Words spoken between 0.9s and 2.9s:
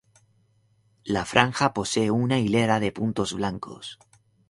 La franja posee una hilera